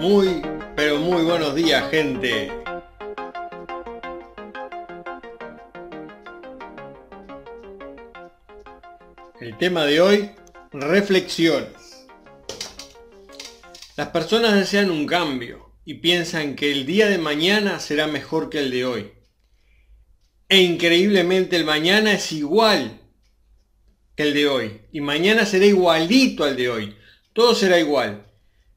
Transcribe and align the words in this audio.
Muy, 0.00 0.42
pero 0.74 0.98
muy 0.98 1.22
buenos 1.22 1.54
días, 1.54 1.88
gente. 1.90 2.50
El 9.40 9.56
tema 9.58 9.84
de 9.84 10.00
hoy, 10.00 10.30
reflexiones. 10.72 12.06
Las 13.96 14.08
personas 14.08 14.54
desean 14.54 14.90
un 14.90 15.06
cambio 15.06 15.72
y 15.84 15.94
piensan 15.94 16.56
que 16.56 16.72
el 16.72 16.86
día 16.86 17.08
de 17.08 17.18
mañana 17.18 17.78
será 17.78 18.06
mejor 18.06 18.50
que 18.50 18.58
el 18.58 18.70
de 18.70 18.84
hoy. 18.84 19.12
E 20.48 20.62
increíblemente 20.62 21.56
el 21.56 21.64
mañana 21.64 22.12
es 22.12 22.32
igual 22.32 23.00
que 24.16 24.24
el 24.24 24.34
de 24.34 24.48
hoy. 24.48 24.80
Y 24.92 25.00
mañana 25.00 25.46
será 25.46 25.66
igualito 25.66 26.44
al 26.44 26.56
de 26.56 26.68
hoy. 26.68 26.96
Todo 27.32 27.54
será 27.54 27.78
igual. 27.78 28.31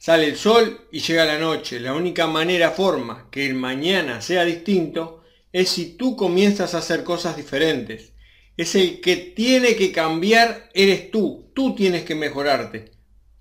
Sale 0.00 0.28
el 0.28 0.36
sol 0.36 0.88
y 0.90 1.00
llega 1.00 1.26
la 1.26 1.38
noche. 1.38 1.78
La 1.78 1.92
única 1.92 2.26
manera, 2.26 2.70
forma 2.70 3.28
que 3.30 3.44
el 3.44 3.52
mañana 3.52 4.22
sea 4.22 4.46
distinto 4.46 5.22
es 5.52 5.68
si 5.68 5.94
tú 5.98 6.16
comienzas 6.16 6.74
a 6.74 6.78
hacer 6.78 7.04
cosas 7.04 7.36
diferentes. 7.36 8.14
Es 8.56 8.74
el 8.76 9.02
que 9.02 9.16
tiene 9.16 9.76
que 9.76 9.92
cambiar, 9.92 10.70
eres 10.72 11.10
tú. 11.10 11.50
Tú 11.54 11.74
tienes 11.74 12.04
que 12.04 12.14
mejorarte 12.14 12.92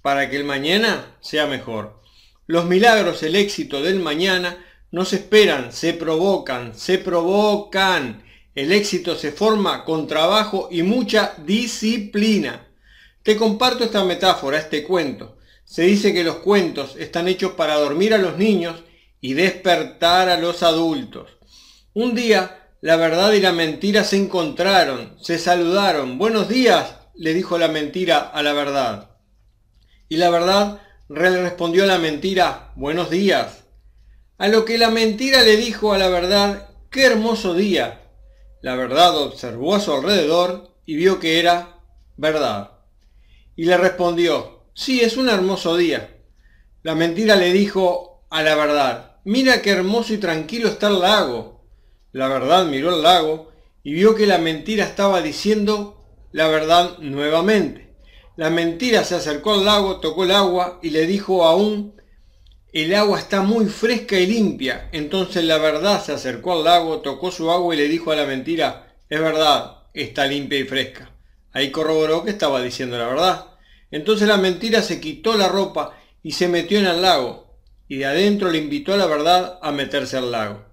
para 0.02 0.30
que 0.30 0.36
el 0.36 0.44
mañana 0.44 1.16
sea 1.22 1.48
mejor. 1.48 2.02
Los 2.46 2.66
milagros, 2.66 3.24
el 3.24 3.38
éxito 3.38 3.82
del 3.82 4.02
mañana 4.02 4.58
no 4.92 5.06
se 5.06 5.16
esperan, 5.16 5.72
se 5.72 5.94
provocan, 5.94 6.78
se 6.78 6.98
provocan. 6.98 8.22
El 8.54 8.74
éxito 8.74 9.16
se 9.16 9.32
forma 9.32 9.86
con 9.86 10.08
trabajo 10.08 10.68
y 10.70 10.84
mucha 10.84 11.36
disciplina. 11.38 12.68
Te 13.24 13.38
comparto 13.38 13.86
esta 13.86 14.04
metáfora, 14.04 14.60
este 14.60 14.84
cuento. 14.84 15.39
Se 15.70 15.84
dice 15.84 16.16
que 16.16 16.24
los 16.24 16.38
cuentos 16.38 16.96
están 16.98 17.28
hechos 17.28 17.52
para 17.52 17.76
dormir 17.76 18.16
a 18.16 18.18
los 18.18 18.40
niños 18.40 18.84
y 19.22 19.34
despertar 19.34 20.28
a 20.28 20.40
los 20.40 20.64
adultos. 20.64 21.30
Un 21.94 22.16
día, 22.16 22.72
la 22.82 22.96
verdad 22.96 23.34
y 23.34 23.40
la 23.40 23.52
mentira 23.52 24.04
se 24.04 24.18
encontraron, 24.18 25.16
se 25.22 25.38
saludaron. 25.38 26.18
Buenos 26.18 26.50
días, 26.50 26.96
le 27.14 27.36
dijo 27.36 27.60
la 27.60 27.68
mentira 27.68 28.18
a 28.18 28.42
la 28.42 28.54
verdad. 28.54 29.12
Y 30.08 30.18
la 30.18 30.32
verdad 30.32 30.82
le 31.08 31.44
respondió 31.44 31.84
a 31.84 31.88
la 31.88 32.00
mentira, 32.00 32.74
buenos 32.76 33.12
días. 33.12 33.66
A 34.40 34.48
lo 34.48 34.66
que 34.66 34.80
la 34.80 34.90
mentira 34.90 35.44
le 35.44 35.56
dijo 35.56 35.94
a 35.94 36.00
la 36.00 36.10
verdad, 36.10 36.72
qué 36.90 37.06
hermoso 37.06 37.54
día. 37.54 38.10
La 38.64 38.74
verdad 38.76 39.16
observó 39.16 39.76
a 39.76 39.80
su 39.80 39.94
alrededor 39.94 40.74
y 40.88 40.96
vio 40.96 41.20
que 41.20 41.40
era 41.40 41.80
verdad. 42.18 42.72
Y 43.56 43.66
le 43.66 43.78
respondió, 43.78 44.59
Sí, 44.74 45.02
es 45.02 45.18
un 45.18 45.30
hermoso 45.30 45.76
día. 45.76 46.18
La 46.84 46.96
mentira 46.96 47.36
le 47.36 47.52
dijo 47.52 48.26
a 48.30 48.42
la 48.42 48.56
verdad, 48.56 49.18
mira 49.26 49.62
qué 49.62 49.72
hermoso 49.72 50.14
y 50.14 50.18
tranquilo 50.18 50.70
está 50.70 50.88
el 50.88 51.00
lago. 51.00 51.66
La 52.12 52.28
verdad 52.28 52.66
miró 52.66 52.96
el 52.96 53.04
lago 53.04 53.52
y 53.84 53.94
vio 53.94 54.16
que 54.16 54.28
la 54.28 54.38
mentira 54.38 54.86
estaba 54.86 55.22
diciendo 55.22 56.04
la 56.32 56.48
verdad 56.48 56.98
nuevamente. 57.00 57.96
La 58.36 58.50
mentira 58.50 59.04
se 59.04 59.16
acercó 59.16 59.54
al 59.54 59.66
lago, 59.66 60.00
tocó 60.00 60.24
el 60.24 60.32
agua 60.32 60.80
y 60.82 60.92
le 60.92 61.06
dijo 61.06 61.44
aún, 61.44 62.00
el 62.72 62.94
agua 62.96 63.20
está 63.20 63.42
muy 63.42 63.66
fresca 63.66 64.18
y 64.18 64.28
limpia. 64.28 64.90
Entonces 64.94 65.44
la 65.44 65.58
verdad 65.58 66.04
se 66.04 66.14
acercó 66.14 66.54
al 66.54 66.64
lago, 66.64 67.00
tocó 67.00 67.32
su 67.32 67.52
agua 67.52 67.74
y 67.74 67.78
le 67.78 67.88
dijo 67.88 68.12
a 68.12 68.16
la 68.16 68.26
mentira, 68.26 68.96
es 69.10 69.20
verdad, 69.20 69.80
está 69.94 70.26
limpia 70.26 70.60
y 70.60 70.64
fresca. 70.64 71.12
Ahí 71.52 71.72
corroboró 71.72 72.24
que 72.24 72.30
estaba 72.30 72.62
diciendo 72.62 72.98
la 72.98 73.08
verdad. 73.08 73.46
Entonces 73.92 74.28
la 74.28 74.38
mentira 74.38 74.82
se 74.82 75.00
quitó 75.02 75.36
la 75.36 75.48
ropa 75.48 75.98
y 76.22 76.34
se 76.34 76.48
metió 76.48 76.80
en 76.80 76.86
el 76.86 77.02
lago, 77.02 77.58
y 77.88 77.98
de 77.98 78.06
adentro 78.06 78.50
le 78.50 78.60
invitó 78.60 78.94
a 78.94 78.98
la 78.98 79.08
verdad 79.08 79.60
a 79.62 79.72
meterse 79.72 80.18
al 80.18 80.32
lago. 80.32 80.66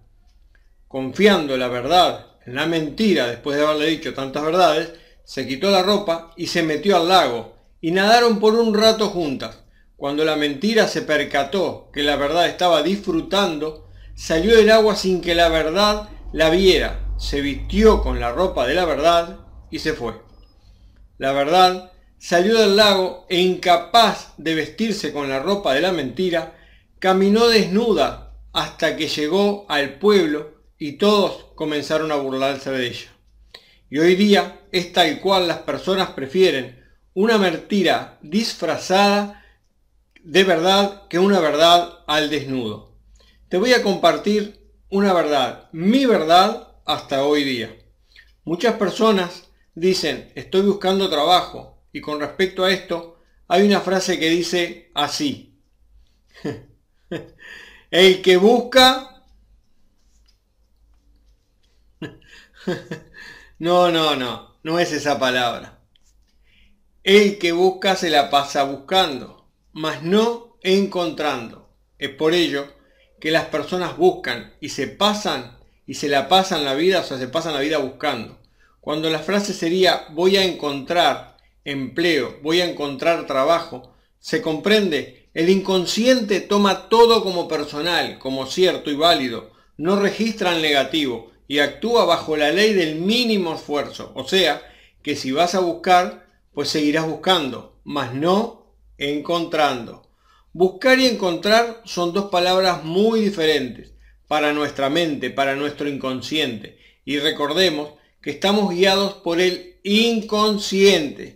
Confiando 0.88 1.56
la 1.56 1.68
verdad 1.68 2.26
en 2.44 2.54
la 2.54 2.66
mentira, 2.66 3.26
después 3.26 3.56
de 3.56 3.64
haberle 3.64 3.86
dicho 3.86 4.14
tantas 4.14 4.44
verdades, 4.44 4.92
se 5.24 5.46
quitó 5.46 5.70
la 5.70 5.82
ropa 5.82 6.32
y 6.36 6.46
se 6.46 6.62
metió 6.62 6.96
al 6.96 7.08
lago, 7.08 7.56
y 7.80 7.90
nadaron 7.90 8.38
por 8.38 8.54
un 8.54 8.74
rato 8.74 9.08
juntas. 9.08 9.64
Cuando 9.96 10.24
la 10.24 10.36
mentira 10.36 10.86
se 10.86 11.02
percató 11.02 11.90
que 11.92 12.02
la 12.02 12.16
verdad 12.16 12.46
estaba 12.46 12.82
disfrutando, 12.82 13.88
salió 14.14 14.54
del 14.54 14.70
agua 14.70 14.94
sin 14.94 15.20
que 15.20 15.34
la 15.34 15.48
verdad 15.48 16.08
la 16.32 16.50
viera, 16.50 17.00
se 17.18 17.40
vistió 17.40 18.02
con 18.02 18.20
la 18.20 18.30
ropa 18.30 18.66
de 18.66 18.74
la 18.74 18.84
verdad 18.84 19.38
y 19.70 19.78
se 19.78 19.94
fue. 19.94 20.14
La 21.18 21.32
verdad 21.32 21.92
salió 22.26 22.58
del 22.58 22.74
lago 22.74 23.24
e 23.28 23.40
incapaz 23.40 24.34
de 24.36 24.56
vestirse 24.56 25.12
con 25.12 25.28
la 25.28 25.38
ropa 25.38 25.74
de 25.74 25.80
la 25.80 25.92
mentira, 25.92 26.58
caminó 26.98 27.46
desnuda 27.46 28.34
hasta 28.52 28.96
que 28.96 29.06
llegó 29.06 29.64
al 29.68 30.00
pueblo 30.00 30.54
y 30.76 30.94
todos 30.94 31.52
comenzaron 31.54 32.10
a 32.10 32.16
burlarse 32.16 32.72
de 32.72 32.88
ella. 32.88 33.12
Y 33.88 33.98
hoy 34.00 34.16
día 34.16 34.60
es 34.72 34.92
tal 34.92 35.20
cual 35.20 35.46
las 35.46 35.58
personas 35.58 36.10
prefieren 36.10 36.84
una 37.14 37.38
mentira 37.38 38.18
disfrazada 38.22 39.44
de 40.24 40.42
verdad 40.42 41.06
que 41.06 41.20
una 41.20 41.38
verdad 41.38 42.00
al 42.08 42.28
desnudo. 42.28 42.96
Te 43.48 43.56
voy 43.56 43.72
a 43.72 43.84
compartir 43.84 44.68
una 44.90 45.12
verdad, 45.12 45.68
mi 45.70 46.06
verdad 46.06 46.72
hasta 46.86 47.24
hoy 47.24 47.44
día. 47.44 47.72
Muchas 48.42 48.74
personas 48.74 49.44
dicen, 49.76 50.32
estoy 50.34 50.62
buscando 50.62 51.08
trabajo, 51.08 51.75
y 51.92 52.00
con 52.00 52.20
respecto 52.20 52.64
a 52.64 52.72
esto, 52.72 53.20
hay 53.48 53.62
una 53.66 53.80
frase 53.80 54.18
que 54.18 54.28
dice 54.28 54.90
así. 54.94 55.58
El 57.90 58.22
que 58.22 58.36
busca... 58.36 59.22
No, 63.58 63.90
no, 63.90 64.16
no, 64.16 64.58
no 64.64 64.78
es 64.78 64.92
esa 64.92 65.18
palabra. 65.18 65.78
El 67.04 67.38
que 67.38 67.52
busca 67.52 67.96
se 67.96 68.10
la 68.10 68.28
pasa 68.28 68.64
buscando, 68.64 69.48
mas 69.72 70.02
no 70.02 70.58
encontrando. 70.62 71.70
Es 71.98 72.10
por 72.10 72.34
ello 72.34 72.70
que 73.18 73.30
las 73.30 73.46
personas 73.46 73.96
buscan 73.96 74.54
y 74.60 74.70
se 74.70 74.88
pasan 74.88 75.56
y 75.86 75.94
se 75.94 76.08
la 76.08 76.28
pasan 76.28 76.64
la 76.64 76.74
vida, 76.74 77.00
o 77.00 77.04
sea, 77.04 77.16
se 77.16 77.28
pasan 77.28 77.54
la 77.54 77.60
vida 77.60 77.78
buscando. 77.78 78.38
Cuando 78.80 79.08
la 79.08 79.20
frase 79.20 79.54
sería 79.54 80.06
voy 80.10 80.36
a 80.36 80.44
encontrar 80.44 81.35
empleo, 81.66 82.38
voy 82.42 82.62
a 82.62 82.70
encontrar 82.70 83.26
trabajo. 83.26 83.92
¿Se 84.18 84.40
comprende? 84.40 85.28
El 85.34 85.50
inconsciente 85.50 86.40
toma 86.40 86.88
todo 86.88 87.22
como 87.22 87.46
personal, 87.46 88.18
como 88.18 88.46
cierto 88.46 88.90
y 88.90 88.94
válido, 88.94 89.52
no 89.76 89.96
registra 89.96 90.56
el 90.56 90.62
negativo 90.62 91.30
y 91.46 91.58
actúa 91.58 92.06
bajo 92.06 92.36
la 92.36 92.50
ley 92.50 92.72
del 92.72 92.96
mínimo 92.96 93.54
esfuerzo. 93.54 94.12
O 94.14 94.26
sea, 94.26 94.62
que 95.02 95.14
si 95.14 95.32
vas 95.32 95.54
a 95.54 95.60
buscar, 95.60 96.26
pues 96.54 96.70
seguirás 96.70 97.06
buscando, 97.06 97.78
mas 97.84 98.14
no 98.14 98.72
encontrando. 98.96 100.08
Buscar 100.52 100.98
y 100.98 101.06
encontrar 101.06 101.82
son 101.84 102.14
dos 102.14 102.30
palabras 102.30 102.82
muy 102.82 103.20
diferentes 103.20 103.92
para 104.26 104.54
nuestra 104.54 104.88
mente, 104.88 105.28
para 105.28 105.54
nuestro 105.54 105.88
inconsciente. 105.88 106.78
Y 107.04 107.18
recordemos 107.18 107.90
que 108.22 108.30
estamos 108.30 108.74
guiados 108.74 109.14
por 109.14 109.40
el 109.40 109.76
inconsciente. 109.84 111.35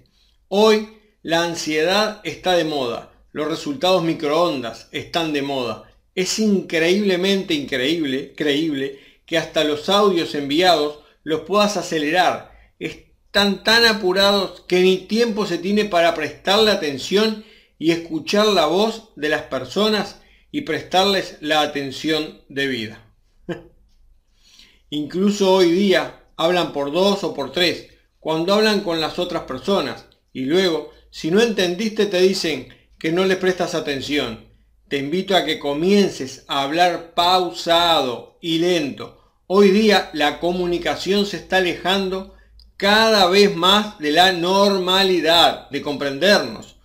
Hoy 0.53 0.99
la 1.22 1.44
ansiedad 1.44 2.21
está 2.25 2.56
de 2.56 2.65
moda, 2.65 3.12
los 3.31 3.47
resultados 3.47 4.03
microondas 4.03 4.88
están 4.91 5.33
de 5.33 5.43
moda. 5.43 5.94
Es 6.16 6.41
increíblemente 6.41 7.55
increíble, 7.55 8.34
creíble, 8.37 8.99
que 9.27 9.38
hasta 9.38 9.62
los 9.62 9.88
audios 9.88 10.34
enviados 10.34 10.99
los 11.22 11.43
puedas 11.43 11.77
acelerar. 11.77 12.50
Están 12.81 13.62
tan 13.62 13.87
apurados 13.87 14.62
que 14.62 14.81
ni 14.81 14.97
tiempo 14.97 15.47
se 15.47 15.56
tiene 15.56 15.85
para 15.85 16.14
prestarle 16.14 16.73
atención 16.73 17.44
y 17.79 17.93
escuchar 17.93 18.49
la 18.49 18.67
voz 18.67 19.11
de 19.14 19.29
las 19.29 19.43
personas 19.43 20.20
y 20.50 20.62
prestarles 20.62 21.37
la 21.41 21.61
atención 21.61 22.41
debida. 22.49 23.06
Incluso 24.91 25.55
hoy 25.55 25.70
día 25.70 26.25
hablan 26.37 26.73
por 26.73 26.91
dos 26.91 27.23
o 27.23 27.35
por 27.35 27.53
tres 27.53 27.87
cuando 28.19 28.53
hablan 28.53 28.81
con 28.81 29.00
las 29.00 29.20
otras 29.20 29.44
personas 29.44 30.09
y 30.32 30.44
luego, 30.44 30.93
si 31.11 31.31
no 31.31 31.41
entendiste, 31.41 32.06
te 32.06 32.21
dicen 32.21 32.69
que 32.99 33.12
no 33.12 33.25
le 33.25 33.37
prestas 33.37 33.75
atención. 33.75 34.49
Te 34.88 34.99
invito 34.99 35.37
a 35.37 35.44
que 35.44 35.59
comiences 35.59 36.44
a 36.49 36.62
hablar 36.62 37.15
pausado 37.15 38.38
y 38.41 38.59
lento. 38.59 39.21
Hoy 39.47 39.71
día 39.71 40.11
la 40.12 40.38
comunicación 40.38 41.27
se 41.27 41.38
está 41.38 41.56
alejando 41.56 42.35
cada 42.77 43.27
vez 43.27 43.55
más 43.55 43.99
de 43.99 44.12
la 44.12 44.32
normalidad, 44.32 45.69
de 45.71 45.82
comprendernos. 45.82 46.77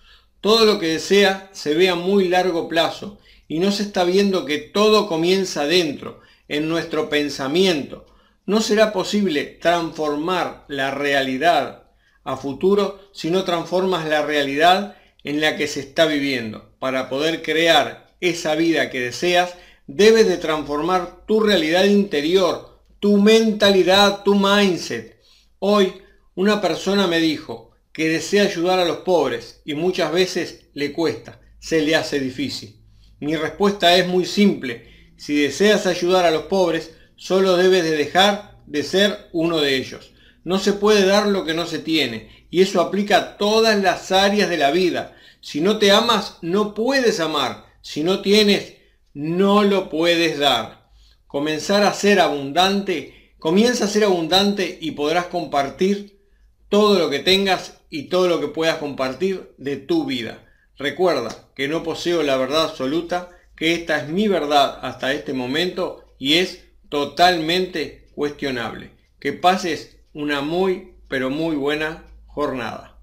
Todo 0.42 0.66
lo 0.66 0.80
que 0.80 0.88
desea 0.88 1.50
se 1.54 1.74
ve 1.74 1.90
a 1.90 1.96
muy 1.96 2.28
largo 2.28 2.68
plazo 2.68 3.20
y 3.48 3.60
no 3.60 3.72
se 3.72 3.84
está 3.84 4.04
viendo 4.04 4.46
que 4.46 4.58
todo 4.58 5.08
comienza 5.08 5.66
dentro, 5.66 6.22
en 6.48 6.68
nuestro 6.68 7.10
pensamiento. 7.10 8.06
No 8.46 8.62
será 8.62 8.94
posible 8.94 9.44
transformar 9.46 10.66
la 10.68 10.92
realidad 10.92 11.85
a 12.26 12.36
futuro 12.36 13.00
si 13.14 13.30
no 13.30 13.46
transformas 13.46 14.06
la 14.06 14.26
realidad 14.26 14.98
en 15.24 15.40
la 15.40 15.56
que 15.56 15.68
se 15.68 15.80
está 15.80 16.06
viviendo. 16.06 16.76
Para 16.80 17.08
poder 17.08 17.42
crear 17.42 18.14
esa 18.20 18.56
vida 18.56 18.90
que 18.90 19.00
deseas, 19.00 19.56
debes 19.88 20.28
de 20.28 20.38
transformar 20.38 21.26
tu 21.26 21.40
realidad 21.40 21.86
interior, 21.86 22.82
tu 23.00 23.18
mentalidad, 23.18 24.24
tu 24.24 24.36
mindset. 24.36 25.22
Hoy 25.60 25.94
una 26.34 26.60
persona 26.60 27.08
me 27.08 27.20
dijo 27.20 27.72
que 27.94 28.10
desea 28.10 28.44
ayudar 28.44 28.80
a 28.80 28.86
los 28.86 28.98
pobres 28.98 29.62
y 29.64 29.74
muchas 29.74 30.12
veces 30.12 30.66
le 30.74 30.92
cuesta, 30.92 31.40
se 31.60 31.82
le 31.82 31.96
hace 31.96 32.20
difícil. 32.20 32.82
Mi 33.20 33.36
respuesta 33.36 33.96
es 33.96 34.08
muy 34.08 34.26
simple. 34.26 35.14
Si 35.18 35.36
deseas 35.42 35.86
ayudar 35.86 36.26
a 36.26 36.32
los 36.32 36.44
pobres, 36.44 36.92
solo 37.16 37.56
debes 37.56 37.84
de 37.84 37.96
dejar 37.96 38.60
de 38.66 38.84
ser 38.84 39.30
uno 39.32 39.62
de 39.62 39.78
ellos. 39.78 40.12
No 40.46 40.60
se 40.60 40.74
puede 40.74 41.06
dar 41.06 41.28
lo 41.28 41.44
que 41.44 41.54
no 41.54 41.66
se 41.66 41.80
tiene 41.80 42.48
y 42.50 42.62
eso 42.62 42.80
aplica 42.80 43.18
a 43.18 43.38
todas 43.38 43.82
las 43.82 44.14
áreas 44.14 44.50
de 44.50 44.58
la 44.58 44.72
vida. 44.72 45.18
Si 45.42 45.60
no 45.60 45.80
te 45.80 45.92
amas, 45.92 46.38
no 46.42 46.74
puedes 46.74 47.20
amar. 47.20 47.66
Si 47.82 48.04
no 48.04 48.22
tienes, 48.22 48.76
no 49.14 49.64
lo 49.64 49.90
puedes 49.90 50.40
dar. 50.40 50.90
Comenzar 51.28 51.84
a 51.84 51.94
ser 51.94 52.20
abundante, 52.20 53.34
comienza 53.40 53.86
a 53.86 53.90
ser 53.90 54.06
abundante 54.06 54.78
y 54.80 54.92
podrás 54.92 55.26
compartir 55.26 56.22
todo 56.70 57.00
lo 57.00 57.10
que 57.10 57.20
tengas 57.20 57.82
y 57.90 58.04
todo 58.04 58.28
lo 58.28 58.40
que 58.40 58.48
puedas 58.48 58.78
compartir 58.78 59.54
de 59.58 59.78
tu 59.78 60.06
vida. 60.06 60.46
Recuerda 60.78 61.50
que 61.56 61.68
no 61.68 61.84
poseo 61.84 62.22
la 62.22 62.38
verdad 62.38 62.66
absoluta, 62.66 63.32
que 63.56 63.74
esta 63.74 63.98
es 63.98 64.10
mi 64.10 64.28
verdad 64.28 64.80
hasta 64.82 65.14
este 65.14 65.34
momento 65.34 66.06
y 66.20 66.36
es 66.36 66.66
totalmente 66.90 68.08
cuestionable. 68.14 68.92
Que 69.20 69.34
pases 69.34 69.98
una 70.16 70.40
muy, 70.40 70.94
pero 71.10 71.30
muy 71.30 71.58
buena 71.58 72.06
jornada. 72.26 72.98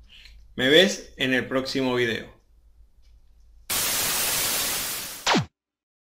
Me 0.56 0.70
ves 0.70 1.12
en 1.18 1.34
el 1.34 1.46
próximo 1.46 1.94
video. 1.94 2.31